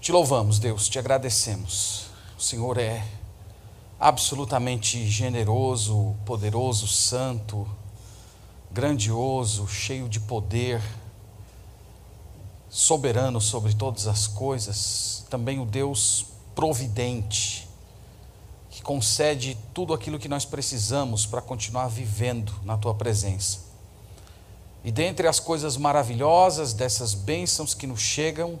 [0.00, 2.06] Te louvamos, Deus, te agradecemos.
[2.38, 3.06] O Senhor é
[3.98, 7.68] absolutamente generoso, poderoso, santo,
[8.70, 10.80] grandioso, cheio de poder,
[12.70, 16.24] soberano sobre todas as coisas, também o Deus
[16.54, 17.68] providente,
[18.70, 23.58] que concede tudo aquilo que nós precisamos para continuar vivendo na tua presença.
[24.82, 28.58] E dentre as coisas maravilhosas dessas bênçãos que nos chegam,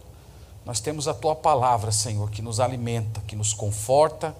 [0.64, 4.36] nós temos a tua palavra, Senhor, que nos alimenta, que nos conforta,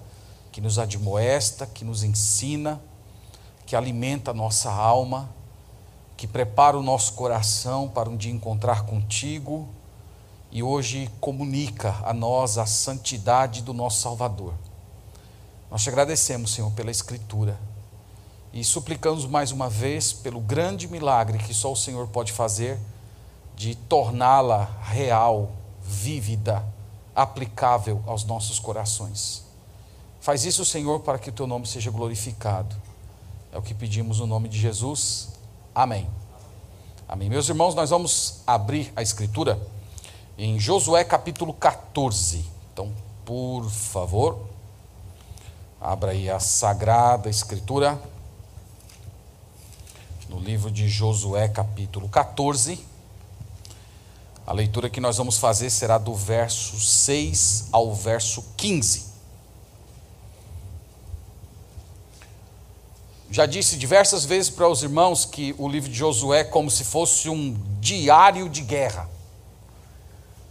[0.51, 2.81] que nos admoesta, que nos ensina,
[3.65, 5.29] que alimenta a nossa alma,
[6.15, 9.67] que prepara o nosso coração para um dia encontrar contigo
[10.51, 14.53] e hoje comunica a nós a santidade do nosso Salvador.
[15.71, 17.57] Nós te agradecemos, Senhor, pela Escritura
[18.53, 22.77] e suplicamos mais uma vez pelo grande milagre que só o Senhor pode fazer
[23.55, 25.60] de torná-la real
[25.91, 26.65] vívida,
[27.13, 29.43] aplicável aos nossos corações.
[30.21, 32.75] Faz isso, Senhor, para que o teu nome seja glorificado.
[33.51, 35.29] É o que pedimos no nome de Jesus.
[35.75, 36.07] Amém.
[37.07, 37.29] Amém.
[37.29, 39.59] Meus irmãos, nós vamos abrir a escritura
[40.37, 42.45] em Josué capítulo 14.
[42.71, 42.93] Então,
[43.25, 44.39] por favor,
[45.79, 48.01] abra aí a sagrada escritura
[50.29, 52.90] no livro de Josué capítulo 14.
[54.51, 59.05] A leitura que nós vamos fazer será do verso 6 ao verso 15.
[63.29, 66.83] Já disse diversas vezes para os irmãos que o livro de Josué é como se
[66.83, 69.09] fosse um diário de guerra.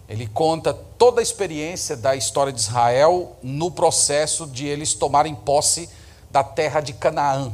[0.08, 5.90] Ele conta toda a experiência da história de Israel no processo de eles tomarem posse
[6.30, 7.52] da terra de Canaã.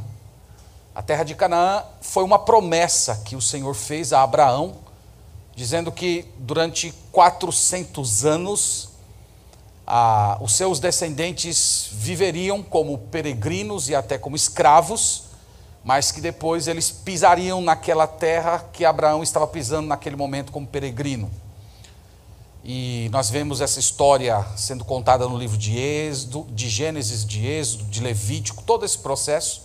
[0.95, 4.86] A terra de Canaã foi uma promessa que o Senhor fez a Abraão
[5.57, 8.89] dizendo que durante 400 anos
[9.87, 15.23] ah, os seus descendentes viveriam como peregrinos e até como escravos,
[15.83, 21.27] mas que depois eles pisariam naquela terra que Abraão estava pisando naquele momento como peregrino.
[22.63, 27.85] E nós vemos essa história sendo contada no livro de Êxodo, de Gênesis, de Êxodo,
[27.85, 29.63] de Levítico, todo esse processo.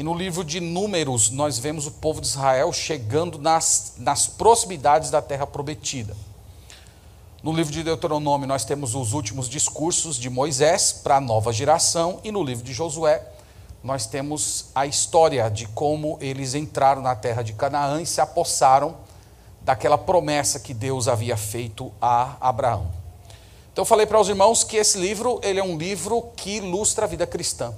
[0.00, 5.10] E no livro de Números, nós vemos o povo de Israel chegando nas, nas proximidades
[5.10, 6.16] da terra prometida.
[7.42, 12.18] No livro de Deuteronômio, nós temos os últimos discursos de Moisés para a nova geração,
[12.24, 13.22] e no livro de Josué,
[13.84, 18.96] nós temos a história de como eles entraram na terra de Canaã e se apossaram
[19.60, 22.90] daquela promessa que Deus havia feito a Abraão.
[23.70, 27.04] Então eu falei para os irmãos que esse livro, ele é um livro que ilustra
[27.04, 27.74] a vida cristã.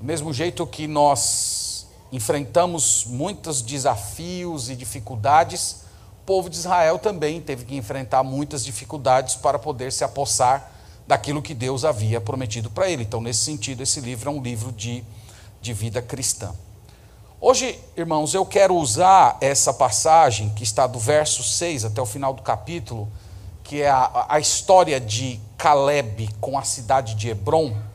[0.00, 5.82] Do mesmo jeito que nós enfrentamos muitos desafios e dificuldades,
[6.22, 10.70] o povo de Israel também teve que enfrentar muitas dificuldades para poder se apossar
[11.04, 13.02] daquilo que Deus havia prometido para ele.
[13.02, 15.02] Então, nesse sentido, esse livro é um livro de,
[15.60, 16.54] de vida cristã.
[17.40, 22.32] Hoje, irmãos, eu quero usar essa passagem que está do verso 6 até o final
[22.32, 23.08] do capítulo,
[23.64, 27.87] que é a, a história de Caleb com a cidade de Hebron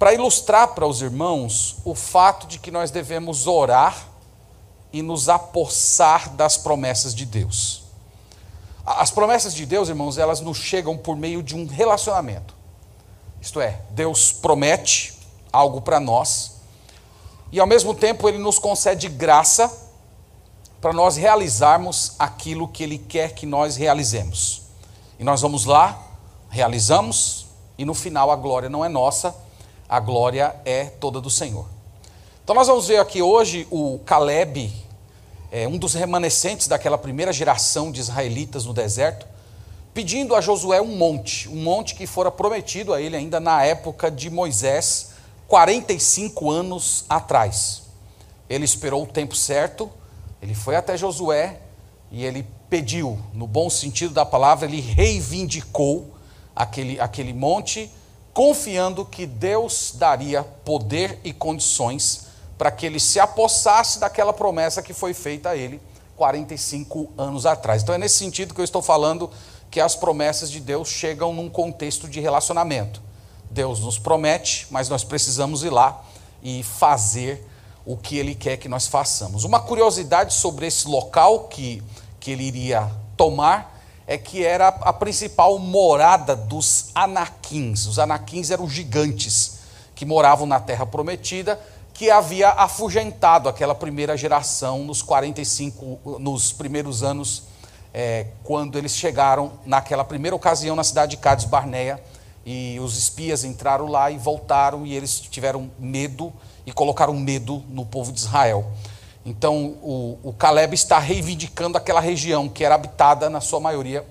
[0.00, 4.08] para ilustrar para os irmãos o fato de que nós devemos orar
[4.90, 7.82] e nos apossar das promessas de Deus.
[8.86, 12.54] As promessas de Deus, irmãos, elas nos chegam por meio de um relacionamento.
[13.42, 15.12] Isto é, Deus promete
[15.52, 16.52] algo para nós
[17.52, 19.70] e ao mesmo tempo ele nos concede graça
[20.80, 24.62] para nós realizarmos aquilo que ele quer que nós realizemos.
[25.18, 26.02] E nós vamos lá,
[26.48, 29.49] realizamos e no final a glória não é nossa,
[29.90, 31.66] a glória é toda do Senhor.
[32.44, 34.72] Então nós vamos ver aqui hoje o Caleb,
[35.50, 39.26] é, um dos remanescentes daquela primeira geração de israelitas no deserto,
[39.92, 44.08] pedindo a Josué um monte, um monte que fora prometido a ele ainda na época
[44.12, 45.10] de Moisés,
[45.48, 47.82] 45 anos atrás.
[48.48, 49.90] Ele esperou o tempo certo,
[50.40, 51.58] ele foi até Josué
[52.12, 56.14] e ele pediu, no bom sentido da palavra, ele reivindicou
[56.54, 57.90] aquele, aquele monte
[58.32, 64.92] confiando que Deus daria poder e condições para que ele se apossasse daquela promessa que
[64.92, 65.80] foi feita a ele
[66.16, 67.82] 45 anos atrás.
[67.82, 69.30] Então é nesse sentido que eu estou falando
[69.70, 73.00] que as promessas de Deus chegam num contexto de relacionamento.
[73.50, 76.04] Deus nos promete, mas nós precisamos ir lá
[76.42, 77.46] e fazer
[77.86, 79.44] o que ele quer que nós façamos.
[79.44, 81.82] Uma curiosidade sobre esse local que,
[82.20, 83.79] que ele iria tomar
[84.10, 87.86] é que era a principal morada dos anaquins.
[87.86, 89.60] Os anaquins eram gigantes
[89.94, 91.60] que moravam na terra prometida,
[91.94, 97.44] que havia afugentado aquela primeira geração nos 45 nos primeiros anos
[97.94, 102.02] é, quando eles chegaram naquela primeira ocasião na cidade de Cades Barneia,
[102.44, 106.32] e os espias entraram lá e voltaram, e eles tiveram medo
[106.66, 108.72] e colocaram medo no povo de Israel.
[109.24, 114.06] Então o, o Caleb está reivindicando aquela região que era habitada, na sua maioria,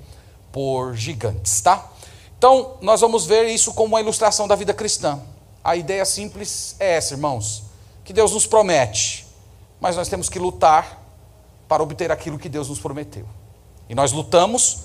[0.52, 1.90] por gigantes, tá?
[2.40, 5.20] Então, nós vamos ver isso como uma ilustração da vida cristã.
[5.62, 7.64] A ideia simples é essa, irmãos,
[8.06, 9.28] que Deus nos promete,
[9.82, 11.04] mas nós temos que lutar
[11.68, 13.26] para obter aquilo que Deus nos prometeu.
[13.90, 14.84] E nós lutamos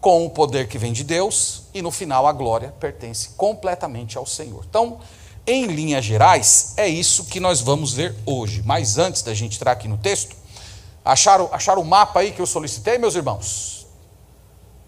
[0.00, 4.24] com o poder que vem de Deus, e no final a glória pertence completamente ao
[4.24, 4.64] Senhor.
[4.66, 4.98] Então,
[5.46, 8.62] em linhas gerais, é isso que nós vamos ver hoje.
[8.64, 10.34] Mas antes da gente entrar aqui no texto,
[11.04, 13.86] acharam, acharam o mapa aí que eu solicitei, meus irmãos?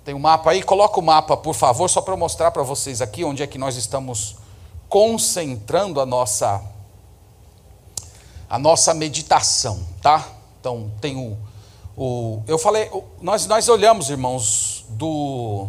[0.05, 0.63] Tem um mapa aí?
[0.63, 3.59] Coloca o mapa, por favor, só para eu mostrar para vocês aqui onde é que
[3.59, 4.37] nós estamos
[4.89, 6.63] concentrando a nossa
[8.49, 10.25] a nossa meditação, tá?
[10.61, 11.37] Então, tem o
[11.97, 12.91] o, eu falei,
[13.23, 15.67] nós, nós olhamos, irmãos, do,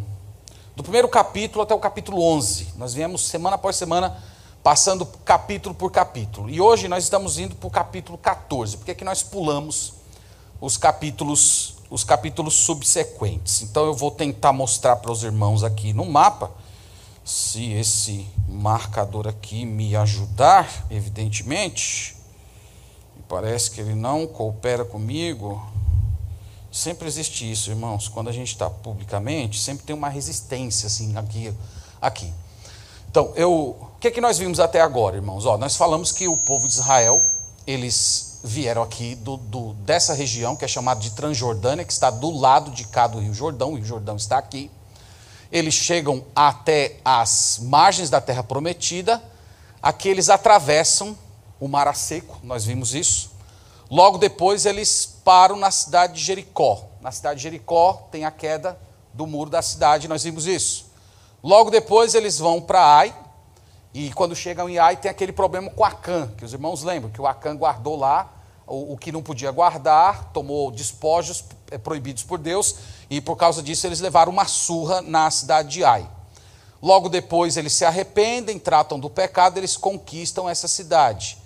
[0.75, 2.73] do primeiro capítulo até o capítulo 11.
[2.75, 4.21] Nós viemos semana após semana
[4.67, 6.49] passando capítulo por capítulo.
[6.49, 8.75] E hoje nós estamos indo para o capítulo 14.
[8.75, 9.93] Porque que nós pulamos
[10.59, 13.61] os capítulos, os capítulos subsequentes.
[13.61, 16.51] Então eu vou tentar mostrar para os irmãos aqui no mapa,
[17.23, 22.17] se esse marcador aqui me ajudar, evidentemente.
[23.29, 25.65] Parece que ele não coopera comigo.
[26.69, 28.09] Sempre existe isso, irmãos.
[28.09, 31.53] Quando a gente está publicamente, sempre tem uma resistência assim aqui.
[32.01, 32.33] aqui.
[33.09, 35.47] Então, eu, o que, é que nós vimos até agora, irmãos?
[35.47, 37.25] Ó, nós falamos que o povo de Israel,
[37.65, 42.29] eles vieram aqui do, do, dessa região que é chamada de Transjordânia, que está do
[42.29, 44.69] lado de cá do Rio Jordão, o Rio Jordão está aqui.
[45.51, 49.19] Eles chegam até as margens da terra prometida,
[49.81, 51.17] aqui eles atravessam
[51.59, 53.31] o mar a seco, nós vimos isso.
[53.89, 56.85] Logo depois eles param na cidade de Jericó.
[57.01, 58.77] Na cidade de Jericó tem a queda
[59.11, 60.85] do muro da cidade, nós vimos isso.
[61.41, 63.15] Logo depois eles vão para Ai,
[63.93, 67.21] e quando chegam em Ai tem aquele problema com Acã, que os irmãos lembram, que
[67.21, 68.31] o Acã guardou lá
[68.67, 72.75] o, o que não podia guardar, tomou despojos é, proibidos por Deus,
[73.09, 76.07] e por causa disso eles levaram uma surra na cidade de Ai.
[76.81, 81.37] Logo depois eles se arrependem, tratam do pecado, eles conquistam essa cidade.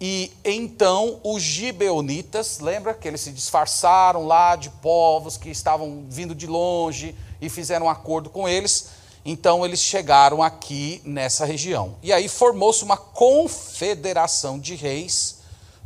[0.00, 6.34] E então os gibeonitas, lembra que eles se disfarçaram lá de povos que estavam vindo
[6.34, 8.88] de longe e fizeram um acordo com eles.
[9.24, 11.96] Então eles chegaram aqui nessa região.
[12.02, 15.38] E aí formou-se uma confederação de reis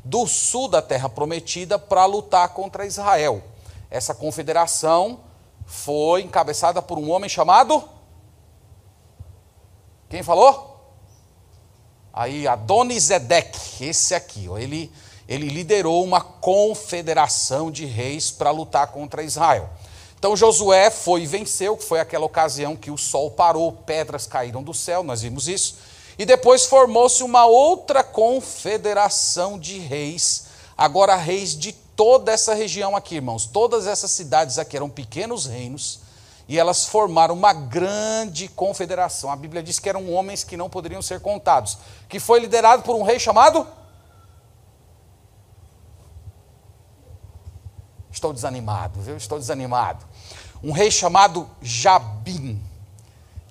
[0.04, 3.42] do sul da terra prometida para lutar contra Israel.
[3.90, 5.20] Essa confederação
[5.66, 7.82] foi encabeçada por um homem chamado
[10.08, 10.74] Quem falou?
[12.12, 14.90] Aí Adonizedek, esse aqui, ó, ele,
[15.28, 19.68] ele liderou uma confederação de reis para lutar contra Israel.
[20.26, 24.60] Então Josué foi e venceu, que foi aquela ocasião que o sol parou, pedras caíram
[24.60, 25.76] do céu, nós vimos isso.
[26.18, 30.46] E depois formou-se uma outra confederação de reis,
[30.76, 33.46] agora reis de toda essa região aqui, irmãos.
[33.46, 36.00] Todas essas cidades aqui eram pequenos reinos
[36.48, 39.30] e elas formaram uma grande confederação.
[39.30, 41.78] A Bíblia diz que eram homens que não poderiam ser contados,
[42.08, 43.64] que foi liderado por um rei chamado.
[48.16, 49.14] Estou desanimado, viu?
[49.14, 50.02] Estou desanimado.
[50.64, 52.58] Um rei chamado Jabim.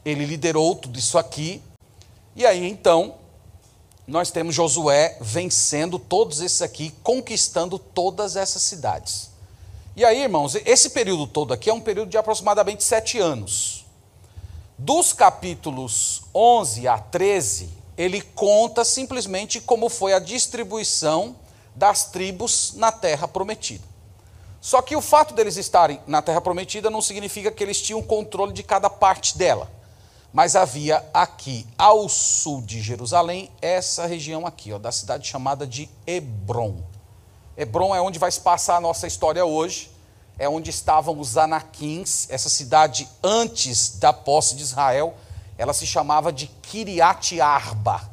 [0.03, 1.61] Ele liderou tudo isso aqui.
[2.35, 3.13] E aí então,
[4.07, 9.29] nós temos Josué vencendo todos esses aqui, conquistando todas essas cidades.
[9.95, 13.85] E aí, irmãos, esse período todo aqui é um período de aproximadamente sete anos.
[14.79, 21.35] Dos capítulos 11 a 13, ele conta simplesmente como foi a distribuição
[21.75, 23.94] das tribos na terra prometida.
[24.65, 28.51] Só que o fato deles estarem na terra prometida não significa que eles tinham controle
[28.51, 29.71] de cada parte dela.
[30.33, 35.87] Mas havia aqui, ao sul de Jerusalém, essa região aqui, ó, da cidade chamada de
[36.07, 36.77] Hebron.
[37.55, 39.91] Hebron é onde vai se passar a nossa história hoje.
[40.39, 45.13] É onde estavam os anaquins, essa cidade antes da posse de Israel,
[45.59, 48.09] ela se chamava de Kiriat Arba.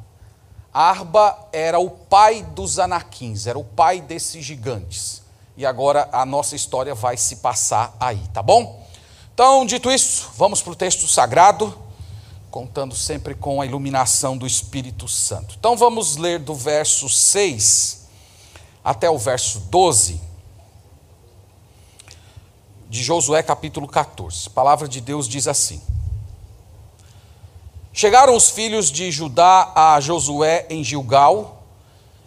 [0.71, 5.22] Arba era o pai dos anaquins, era o pai desses gigantes.
[5.55, 8.83] E agora a nossa história vai se passar aí, tá bom?
[9.33, 11.77] Então, dito isso, vamos para o texto sagrado,
[12.49, 15.55] contando sempre com a iluminação do Espírito Santo.
[15.57, 18.07] Então, vamos ler do verso 6
[18.83, 20.21] até o verso 12
[22.93, 24.47] de Josué, capítulo 14.
[24.47, 25.81] A palavra de Deus diz assim:
[27.91, 31.52] Chegaram os filhos de Judá a Josué em Gilgal,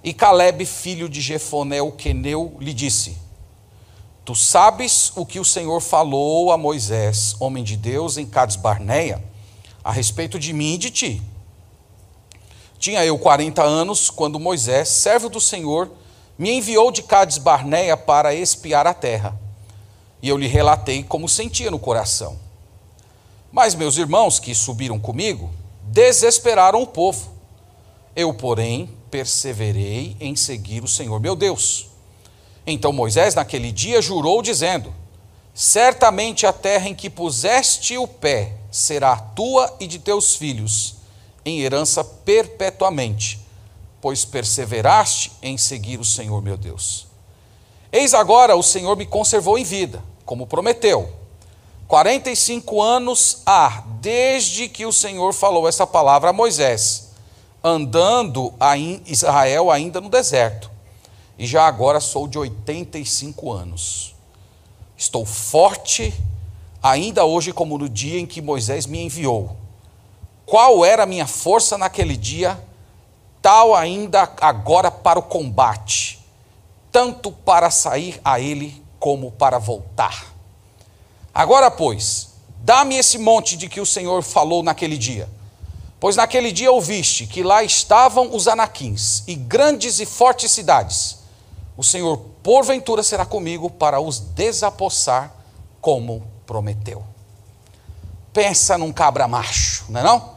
[0.02, 3.16] e Caleb, filho de Jefoné, o queneu, lhe disse:
[4.24, 9.22] Tu sabes o que o Senhor falou a Moisés, homem de Deus, em Cades Barneia,
[9.82, 11.22] a respeito de mim e de ti.
[12.78, 15.90] Tinha eu 40 anos quando Moisés, servo do Senhor,
[16.38, 19.38] me enviou de Cades Barneia para espiar a terra.
[20.20, 22.38] E eu lhe relatei como sentia no coração.
[23.50, 25.50] Mas meus irmãos que subiram comigo
[25.84, 27.30] desesperaram o povo.
[28.14, 31.88] Eu, porém, perseverei em seguir o Senhor meu Deus.
[32.66, 34.92] Então Moisés, naquele dia, jurou, dizendo:
[35.54, 40.96] Certamente a terra em que puseste o pé será tua e de teus filhos,
[41.44, 43.40] em herança perpetuamente,
[44.00, 47.06] pois perseveraste em seguir o Senhor meu Deus.
[47.90, 51.10] Eis agora o Senhor me conservou em vida, como prometeu.
[51.88, 57.05] 45 anos há desde que o Senhor falou essa palavra a Moisés,
[57.62, 58.54] andando
[59.06, 60.70] Israel ainda no deserto.
[61.38, 64.14] E já agora sou de 85 anos.
[64.96, 66.14] Estou forte,
[66.82, 69.56] ainda hoje como no dia em que Moisés me enviou.
[70.46, 72.58] Qual era a minha força naquele dia,
[73.42, 76.24] tal ainda agora para o combate,
[76.90, 80.34] tanto para sair a ele como para voltar.
[81.34, 82.30] Agora, pois,
[82.62, 85.28] dá-me esse monte de que o Senhor falou naquele dia.
[85.98, 91.18] Pois naquele dia ouviste que lá estavam os anaquins e grandes e fortes cidades.
[91.76, 95.32] O Senhor, porventura, será comigo para os desapossar,
[95.80, 97.04] como prometeu.
[98.32, 100.36] Pensa num cabra macho, não é não?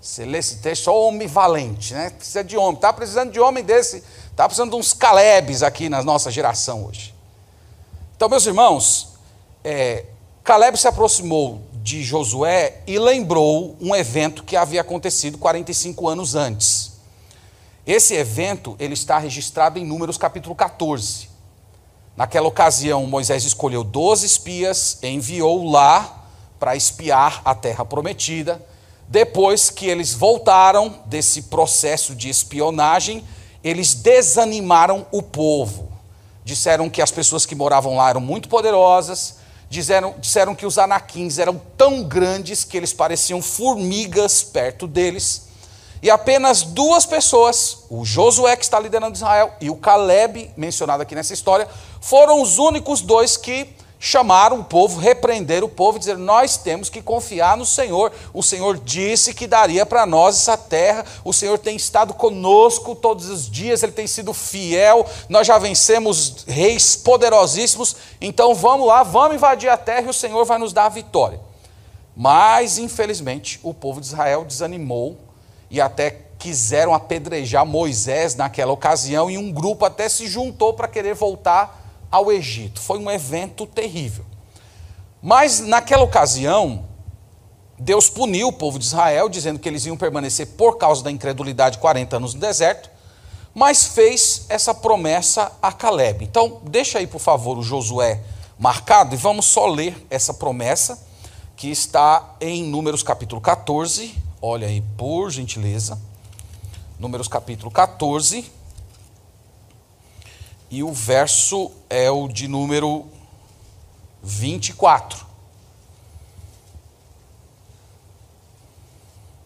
[0.00, 2.10] Você lê esse texto, só homem valente, né?
[2.10, 2.74] Precisa de homem.
[2.74, 4.02] Está precisando de homem desse.
[4.30, 7.14] Está precisando de uns calebes aqui na nossa geração hoje.
[8.16, 9.10] Então, meus irmãos,
[9.62, 10.06] é,
[10.42, 16.92] Caleb se aproximou de Josué e lembrou um evento que havia acontecido 45 anos antes.
[17.84, 21.28] Esse evento ele está registrado em Números capítulo 14.
[22.16, 26.26] Naquela ocasião, Moisés escolheu 12 espias, enviou lá
[26.60, 28.64] para espiar a terra prometida.
[29.08, 33.24] Depois que eles voltaram desse processo de espionagem,
[33.64, 35.90] eles desanimaram o povo.
[36.44, 39.41] Disseram que as pessoas que moravam lá eram muito poderosas,
[39.72, 45.48] disseram, disseram que os anaquins eram tão grandes que eles pareciam formigas perto deles.
[46.02, 51.14] E apenas duas pessoas, o Josué, que está liderando Israel, e o Caleb, mencionado aqui
[51.14, 51.66] nessa história,
[52.00, 53.74] foram os únicos dois que
[54.04, 58.12] chamaram o povo, repreenderam o povo, dizer: Nós temos que confiar no Senhor.
[58.34, 61.06] O Senhor disse que daria para nós essa terra.
[61.24, 65.06] O Senhor tem estado conosco todos os dias, Ele tem sido fiel.
[65.28, 67.94] Nós já vencemos reis poderosíssimos.
[68.20, 71.40] Então vamos lá, vamos invadir a terra e o Senhor vai nos dar a vitória.
[72.14, 75.16] Mas, infelizmente, o povo de Israel desanimou
[75.70, 81.14] e até quiseram apedrejar Moisés naquela ocasião, e um grupo até se juntou para querer
[81.14, 81.81] voltar
[82.12, 82.80] ao Egito.
[82.80, 84.24] Foi um evento terrível.
[85.22, 86.84] Mas naquela ocasião,
[87.78, 91.78] Deus puniu o povo de Israel, dizendo que eles iam permanecer por causa da incredulidade
[91.78, 92.90] 40 anos no deserto,
[93.54, 96.24] mas fez essa promessa a Caleb.
[96.24, 98.20] Então, deixa aí, por favor, o Josué
[98.58, 101.02] marcado e vamos só ler essa promessa
[101.56, 104.14] que está em Números capítulo 14.
[104.40, 105.98] Olha aí, por gentileza.
[106.98, 108.61] Números capítulo 14
[110.72, 113.04] e o verso é o de número
[114.22, 115.26] 24.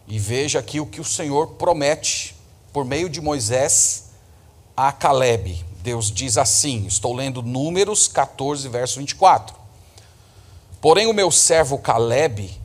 [0.07, 2.33] E veja aqui o que o Senhor promete
[2.71, 4.11] por meio de Moisés
[4.75, 5.65] a Caleb.
[5.83, 9.53] Deus diz assim: estou lendo Números 14, verso 24.
[10.79, 12.57] Porém, o meu servo Caleb,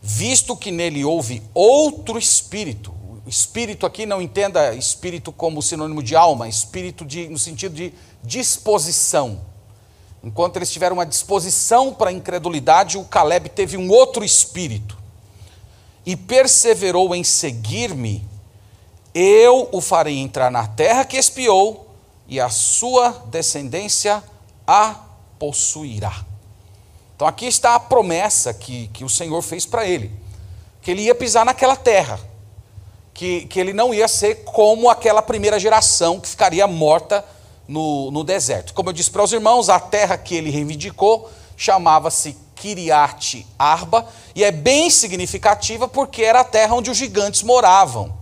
[0.00, 2.94] visto que nele houve outro espírito,
[3.26, 9.40] espírito aqui não entenda espírito como sinônimo de alma, espírito de, no sentido de disposição.
[10.22, 14.98] Enquanto eles tiveram uma disposição para a incredulidade, o Caleb teve um outro espírito.
[16.04, 18.26] E perseverou em seguir-me,
[19.14, 21.88] eu o farei entrar na terra que espiou,
[22.26, 24.22] e a sua descendência
[24.66, 24.96] a
[25.38, 26.24] possuirá.
[27.14, 30.10] Então aqui está a promessa que, que o Senhor fez para ele:
[30.82, 32.33] que ele ia pisar naquela terra
[33.14, 37.24] que, que ele não ia ser como aquela primeira geração que ficaria morta
[37.66, 38.74] no, no deserto.
[38.74, 44.42] Como eu disse para os irmãos, a terra que ele reivindicou chamava-se Kiriat Arba, e
[44.42, 48.12] é bem significativa porque era a terra onde os gigantes moravam.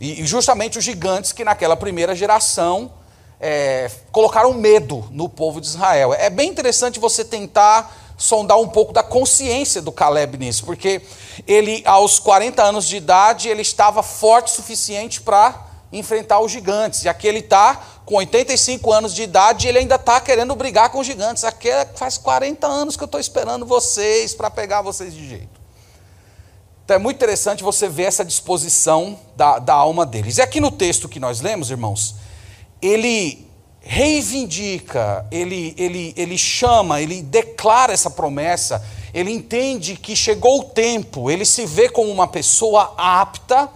[0.00, 2.90] E justamente os gigantes que naquela primeira geração
[3.38, 6.14] é, colocaram medo no povo de Israel.
[6.14, 11.00] É bem interessante você tentar sondar um pouco da consciência do Caleb nisso, porque
[11.46, 17.02] ele, aos 40 anos de idade, ele estava forte o suficiente para enfrentar os gigantes.
[17.04, 20.98] E aqui ele está com 85 anos de idade, ele ainda está querendo brigar com
[20.98, 21.44] os gigantes.
[21.44, 25.58] Aqui é, faz 40 anos que eu estou esperando vocês para pegar vocês de jeito.
[26.84, 30.36] Então é muito interessante você ver essa disposição da, da alma deles.
[30.36, 32.16] E aqui no texto que nós lemos, irmãos,
[32.82, 33.49] ele
[33.80, 41.30] reivindica, ele, ele, ele chama, ele declara essa promessa, ele entende que chegou o tempo,
[41.30, 43.68] ele se vê como uma pessoa apta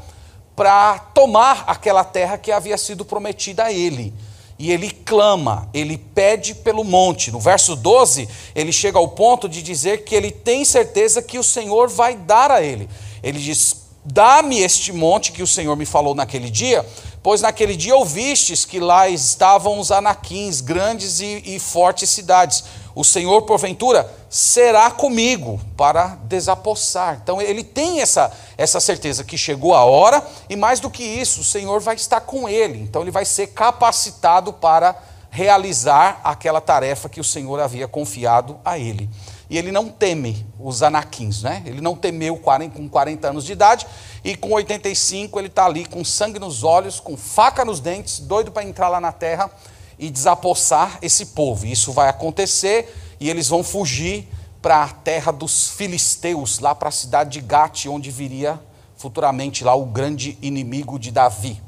[0.54, 4.14] para tomar aquela terra que havia sido prometida a ele.
[4.56, 7.32] E ele clama, ele pede pelo monte.
[7.32, 11.42] No verso 12, ele chega ao ponto de dizer que ele tem certeza que o
[11.42, 12.88] Senhor vai dar a ele.
[13.20, 16.86] Ele diz: Dá-me este monte que o Senhor me falou naquele dia,
[17.24, 22.62] pois naquele dia ouvistes que lá estavam os anaquins, grandes e, e fortes cidades.
[22.94, 27.18] O Senhor, porventura, será comigo para desapossar.
[27.22, 31.40] Então ele tem essa, essa certeza que chegou a hora, e mais do que isso,
[31.40, 32.82] o Senhor vai estar com ele.
[32.82, 34.94] Então ele vai ser capacitado para
[35.30, 39.08] realizar aquela tarefa que o Senhor havia confiado a ele.
[39.48, 41.62] E ele não teme os anaquins, né?
[41.66, 43.86] Ele não temeu com 40 anos de idade,
[44.24, 48.50] e com 85 ele está ali com sangue nos olhos, com faca nos dentes, doido
[48.50, 49.50] para entrar lá na terra
[49.98, 51.66] e desapossar esse povo.
[51.66, 54.28] E isso vai acontecer e eles vão fugir
[54.62, 58.58] para a terra dos filisteus, lá para a cidade de Gate, onde viria
[58.96, 61.60] futuramente lá o grande inimigo de Davi.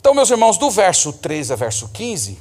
[0.00, 2.38] Então, meus irmãos, do verso 13 a verso 15,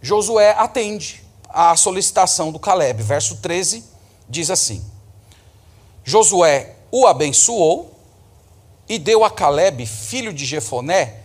[0.00, 3.02] Josué atende à solicitação do Caleb.
[3.02, 3.84] Verso 13
[4.28, 4.84] diz assim:
[6.04, 7.92] Josué o abençoou
[8.88, 11.20] e deu a Caleb, filho de Jefoné,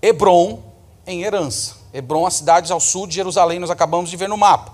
[0.00, 0.62] Hebron
[1.06, 1.76] em herança.
[1.92, 4.72] Hebron, as cidades ao sul de Jerusalém, nós acabamos de ver no mapa.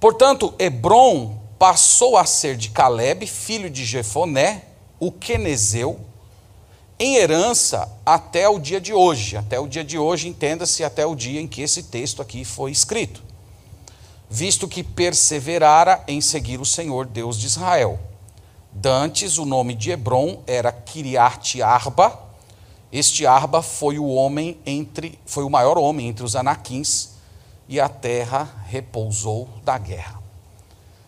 [0.00, 4.64] Portanto, Hebron passou a ser de Caleb, filho de Jefoné,
[4.98, 6.00] o quenezeu,
[6.98, 9.36] em herança até o dia de hoje.
[9.36, 12.70] Até o dia de hoje, entenda-se até o dia em que esse texto aqui foi
[12.70, 13.22] escrito.
[14.32, 17.98] Visto que perseverara em seguir o Senhor Deus de Israel.
[18.70, 22.16] Dantes, o nome de Hebron era Kiriat Arba.
[22.92, 27.10] Este Arba foi o homem entre, foi o maior homem entre os anaquins,
[27.68, 30.20] e a terra repousou da guerra.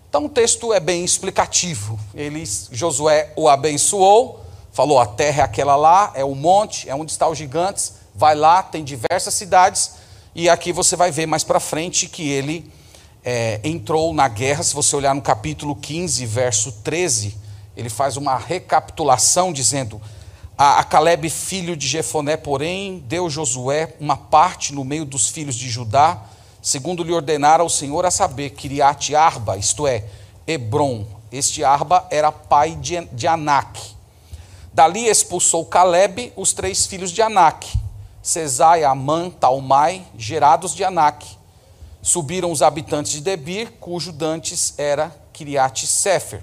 [0.09, 2.01] Então o texto é bem explicativo.
[2.17, 7.13] Ele, Josué o abençoou, falou: a terra é aquela lá, é o monte, é onde
[7.13, 7.95] estão os gigantes.
[8.17, 9.93] Vai lá, tem diversas cidades.
[10.35, 12.82] E aqui você vai ver mais para frente que ele
[13.25, 14.63] é, entrou na guerra.
[14.63, 17.37] Se você olhar no capítulo 15, verso 13,
[17.77, 20.01] ele faz uma recapitulação dizendo:
[20.57, 25.55] a, a Caleb, filho de Jefoné, porém, deu Josué uma parte no meio dos filhos
[25.55, 26.23] de Judá,
[26.61, 30.05] segundo lhe ordenara o Senhor a saber, Kiriat Arba, isto é,
[30.47, 31.07] Hebron.
[31.31, 33.81] Este Arba era pai de, de Anak.
[34.75, 37.67] Dali expulsou Caleb os três filhos de Anak,
[38.23, 41.27] Cesai, Amã, Talmai, gerados de Anak.
[42.03, 46.43] Subiram os habitantes de Debir, cujo dantes era Kiriat Sefer.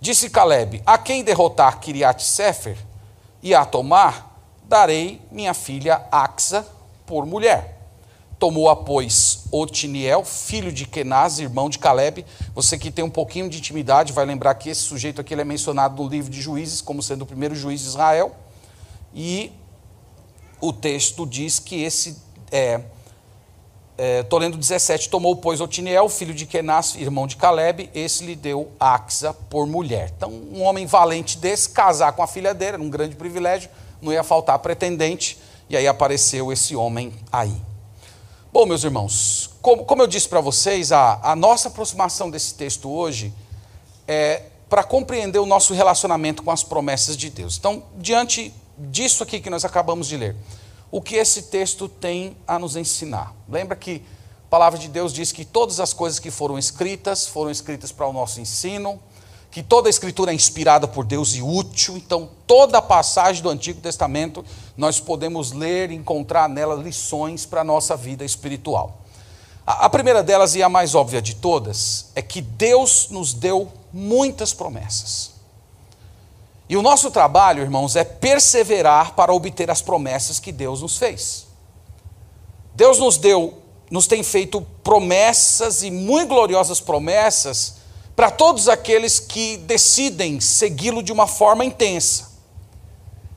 [0.00, 2.78] Disse Caleb: A quem derrotar Kiriat Sefer
[3.42, 6.64] e a tomar, darei minha filha Axa
[7.04, 7.76] por mulher.
[8.38, 12.24] Tomou-a, pois, Otiniel, filho de Kenaz, irmão de Caleb.
[12.54, 16.02] Você que tem um pouquinho de intimidade vai lembrar que esse sujeito aqui é mencionado
[16.02, 18.36] no livro de Juízes como sendo o primeiro juiz de Israel.
[19.14, 19.50] E
[20.60, 22.18] o texto diz que esse
[22.52, 22.82] é,
[23.98, 25.08] é, lendo 17.
[25.08, 30.12] Tomou, pois, Otiniel, filho de Kenaz, irmão de Caleb, esse lhe deu Axa por mulher.
[30.16, 34.12] Então, um homem valente desse, casar com a filha dele, era um grande privilégio, não
[34.12, 37.54] ia faltar pretendente, e aí apareceu esse homem aí.
[38.52, 42.90] Bom, meus irmãos, como, como eu disse para vocês, a, a nossa aproximação desse texto
[42.90, 43.32] hoje
[44.06, 47.56] é para compreender o nosso relacionamento com as promessas de Deus.
[47.58, 50.36] Então, diante disso aqui que nós acabamos de ler,
[50.90, 53.34] o que esse texto tem a nos ensinar.
[53.48, 54.02] Lembra que
[54.46, 58.06] a palavra de Deus diz que todas as coisas que foram escritas foram escritas para
[58.06, 59.00] o nosso ensino,
[59.50, 63.50] que toda a escritura é inspirada por Deus e útil, então toda a passagem do
[63.50, 64.44] Antigo Testamento
[64.76, 69.02] nós podemos ler e encontrar nela lições para a nossa vida espiritual.
[69.66, 74.54] A primeira delas, e a mais óbvia de todas, é que Deus nos deu muitas
[74.54, 75.35] promessas.
[76.68, 81.46] E o nosso trabalho, irmãos, é perseverar para obter as promessas que Deus nos fez.
[82.74, 87.76] Deus nos deu, nos tem feito promessas e muito gloriosas promessas
[88.16, 92.36] para todos aqueles que decidem segui-lo de uma forma intensa.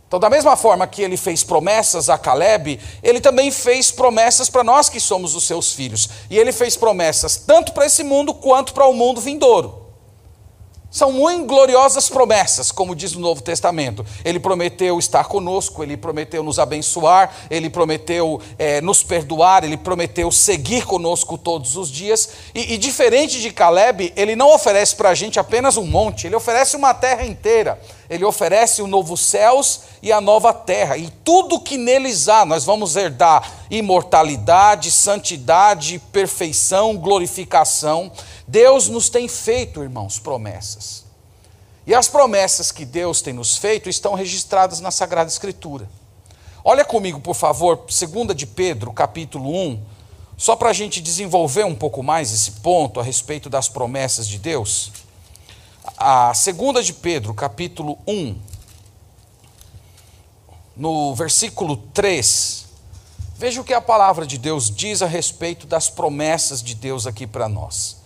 [0.08, 4.64] Então, da mesma forma que ele fez promessas a Caleb, ele também fez promessas para
[4.64, 6.10] nós que somos os seus filhos.
[6.32, 9.89] E ele fez promessas tanto para esse mundo quanto para o mundo vindouro.
[10.92, 14.04] São muito gloriosas promessas, como diz no Novo Testamento.
[14.26, 20.32] Ele prometeu estar conosco, ele prometeu nos abençoar, ele prometeu é, nos perdoar, ele prometeu
[20.32, 22.30] seguir conosco todos os dias.
[22.56, 26.36] E, e diferente de Caleb, ele não oferece para a gente apenas um monte, ele
[26.36, 27.80] oferece uma terra inteira.
[28.10, 30.98] Ele oferece o novo céus e a nova terra.
[30.98, 38.12] E tudo que neles há, nós vamos herdar imortalidade, santidade, perfeição, glorificação.
[38.48, 41.06] Deus nos tem feito, irmãos, promessas.
[41.86, 45.90] E as promessas que Deus tem nos feito estão registradas na Sagrada Escritura.
[46.64, 49.82] Olha comigo, por favor, 2 de Pedro, capítulo 1,
[50.38, 54.38] só para a gente desenvolver um pouco mais esse ponto a respeito das promessas de
[54.38, 54.92] Deus.
[55.98, 58.36] A 2 de Pedro, capítulo 1,
[60.80, 62.66] no versículo 3,
[63.36, 67.28] veja o que a palavra de Deus diz a respeito das promessas de Deus aqui
[67.28, 67.98] para nós.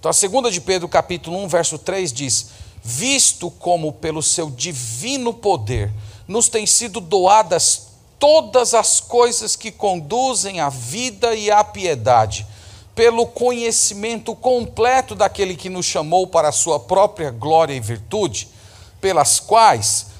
[0.00, 2.46] Então, a segunda de Pedro, capítulo 1, verso 3 diz:
[2.82, 5.92] Visto como pelo seu divino poder
[6.26, 12.46] nos têm sido doadas todas as coisas que conduzem à vida e à piedade,
[12.94, 18.48] pelo conhecimento completo daquele que nos chamou para a sua própria glória e virtude,
[18.98, 20.13] pelas quais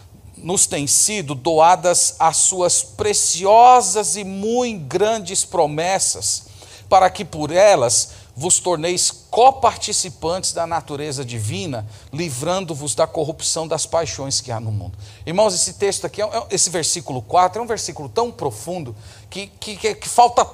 [0.45, 6.45] nos têm sido doadas as suas preciosas e muito grandes promessas,
[6.87, 14.43] para que por elas vos torneis coparticipantes da natureza divina, livrando-vos da corrupção das paixões
[14.43, 14.99] que há no mundo.
[15.25, 18.95] Irmãos, esse texto aqui, é é esse versículo 4, é um versículo tão profundo
[19.31, 20.47] que, que, que, que falta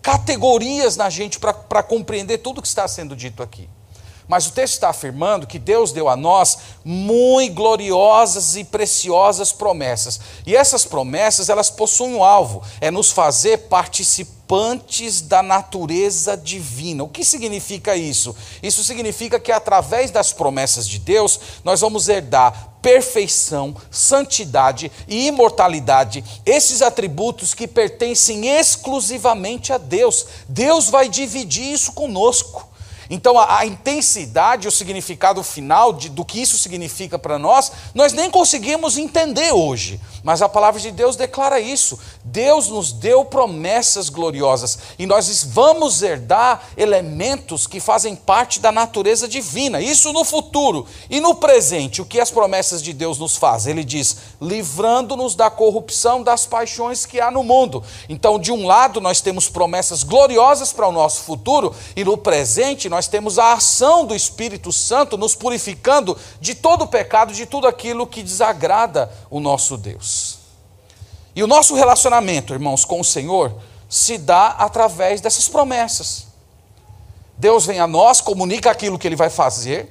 [0.00, 3.68] categorias na gente para compreender tudo que está sendo dito aqui.
[4.28, 10.20] Mas o texto está afirmando que Deus deu a nós muito gloriosas e preciosas promessas.
[10.46, 17.04] E essas promessas, elas possuem um alvo, é nos fazer participantes da natureza divina.
[17.04, 18.36] O que significa isso?
[18.62, 26.24] Isso significa que através das promessas de Deus, nós vamos herdar perfeição, santidade e imortalidade,
[26.46, 30.26] esses atributos que pertencem exclusivamente a Deus.
[30.48, 32.68] Deus vai dividir isso conosco.
[33.10, 38.12] Então, a, a intensidade, o significado final de, do que isso significa para nós, nós
[38.12, 40.00] nem conseguimos entender hoje.
[40.28, 41.98] Mas a palavra de Deus declara isso.
[42.22, 49.26] Deus nos deu promessas gloriosas e nós vamos herdar elementos que fazem parte da natureza
[49.26, 49.80] divina.
[49.80, 52.02] Isso no futuro e no presente.
[52.02, 53.72] O que as promessas de Deus nos fazem?
[53.72, 57.82] Ele diz: livrando-nos da corrupção das paixões que há no mundo.
[58.06, 62.86] Então, de um lado, nós temos promessas gloriosas para o nosso futuro e no presente
[62.90, 67.66] nós temos a ação do Espírito Santo nos purificando de todo o pecado, de tudo
[67.66, 70.17] aquilo que desagrada o nosso Deus.
[71.38, 73.54] E o nosso relacionamento, irmãos, com o Senhor
[73.88, 76.26] se dá através dessas promessas.
[77.36, 79.88] Deus vem a nós, comunica aquilo que Ele vai fazer,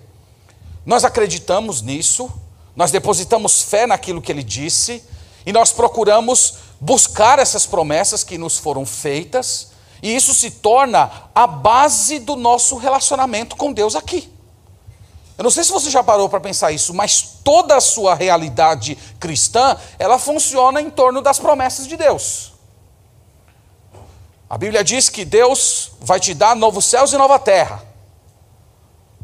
[0.86, 2.30] nós acreditamos nisso,
[2.76, 5.02] nós depositamos fé naquilo que Ele disse,
[5.46, 9.70] e nós procuramos buscar essas promessas que nos foram feitas,
[10.04, 14.30] e isso se torna a base do nosso relacionamento com Deus aqui.
[15.38, 18.98] Eu não sei se você já parou para pensar isso, mas toda a sua realidade
[19.20, 22.54] cristã, ela funciona em torno das promessas de Deus.
[24.50, 27.84] A Bíblia diz que Deus vai te dar novos céus e nova terra.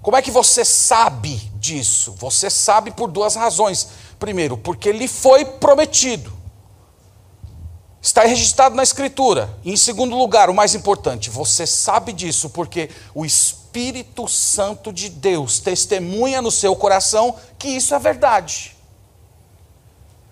[0.03, 2.13] Como é que você sabe disso?
[2.19, 3.87] Você sabe por duas razões.
[4.19, 6.31] Primeiro, porque lhe foi prometido.
[8.01, 9.57] Está registrado na Escritura.
[9.63, 13.25] E em segundo lugar, o mais importante, você sabe disso porque o
[13.73, 18.77] Espírito Santo de Deus testemunha no seu coração que isso é verdade.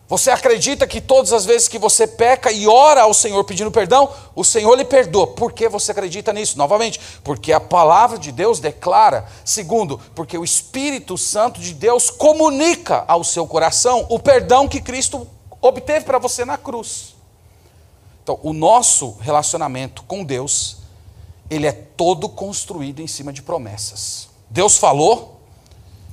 [0.08, 4.14] Você acredita que todas as vezes que você peca e ora ao Senhor pedindo perdão,
[4.36, 5.26] o Senhor lhe perdoa.
[5.26, 6.56] Por que você acredita nisso?
[6.56, 9.28] Novamente, porque a palavra de Deus declara.
[9.44, 15.28] Segundo, porque o Espírito Santo de Deus comunica ao seu coração o perdão que Cristo
[15.60, 17.16] obteve para você na cruz.
[18.22, 20.81] Então, o nosso relacionamento com Deus,
[21.52, 24.30] ele é todo construído em cima de promessas.
[24.50, 25.42] Deus falou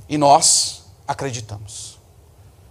[0.09, 1.97] e nós acreditamos.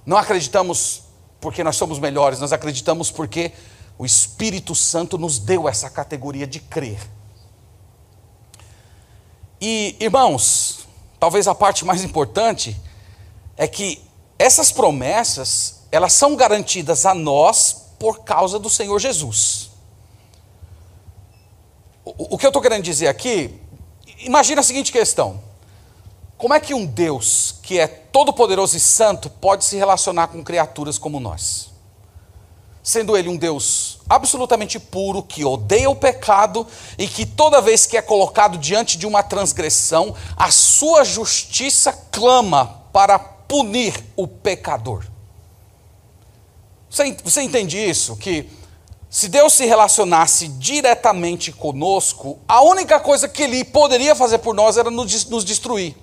[0.05, 1.05] Não acreditamos
[1.41, 3.53] porque nós somos melhores, nós acreditamos porque
[3.97, 7.01] o Espírito Santo nos deu essa categoria de crer.
[9.59, 10.81] E, irmãos,
[11.19, 12.79] talvez a parte mais importante
[13.57, 14.05] é que
[14.39, 19.68] essas promessas, elas são garantidas a nós por causa do Senhor Jesus.
[22.17, 23.55] O, que eu estou querendo dizer aqui,
[24.21, 25.41] imagina a seguinte questão:
[26.37, 30.97] como é que um Deus que é todo-poderoso e santo pode se relacionar com criaturas
[30.99, 31.69] como nós?
[32.89, 36.67] sendo ele um Deus absolutamente puro, que odeia o pecado
[36.97, 42.83] e que toda vez que é colocado diante de uma transgressão, a sua justiça clama
[42.91, 45.05] para punir o pecador.
[46.89, 48.17] Você, você entende isso?
[48.17, 48.49] Que
[49.11, 54.77] se Deus se relacionasse diretamente conosco, a única coisa que Ele poderia fazer por nós
[54.77, 55.97] era nos destruir.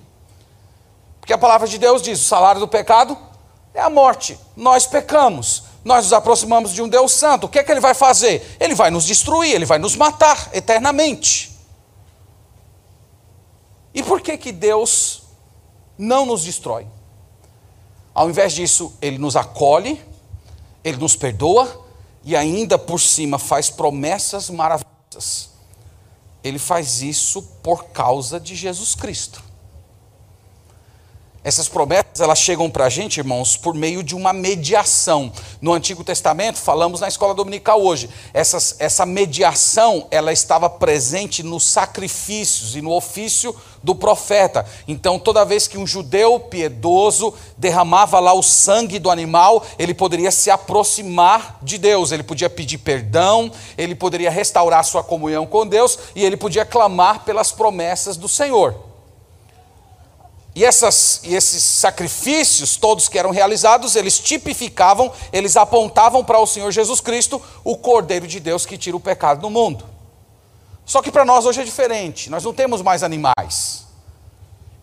[1.20, 3.16] Porque a palavra de Deus diz: o salário do pecado
[3.72, 4.38] é a morte.
[4.56, 7.94] Nós pecamos nós nos aproximamos de um Deus Santo, o que é que ele vai
[7.94, 8.56] fazer?
[8.58, 11.56] Ele vai nos destruir, ele vai nos matar eternamente.
[13.94, 15.22] E por que que Deus
[15.96, 16.88] não nos destrói?
[18.12, 20.04] Ao invés disso, ele nos acolhe,
[20.82, 21.85] ele nos perdoa
[22.26, 25.50] e ainda por cima faz promessas maravilhosas.
[26.42, 29.45] Ele faz isso por causa de Jesus Cristo.
[31.46, 35.30] Essas promessas elas chegam para a gente, irmãos, por meio de uma mediação.
[35.60, 41.62] No Antigo Testamento, falamos na escola dominical hoje, essas, essa mediação ela estava presente nos
[41.62, 44.66] sacrifícios e no ofício do profeta.
[44.88, 50.32] Então, toda vez que um judeu piedoso derramava lá o sangue do animal, ele poderia
[50.32, 55.96] se aproximar de Deus, ele podia pedir perdão, ele poderia restaurar sua comunhão com Deus
[56.12, 58.85] e ele podia clamar pelas promessas do Senhor.
[60.56, 66.46] E, essas, e esses sacrifícios, todos que eram realizados, eles tipificavam, eles apontavam para o
[66.46, 69.84] Senhor Jesus Cristo, o Cordeiro de Deus que tira o pecado do mundo.
[70.86, 73.84] Só que para nós hoje é diferente, nós não temos mais animais.